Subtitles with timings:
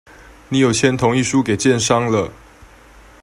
[0.49, 2.33] 你有簽同意書給建商了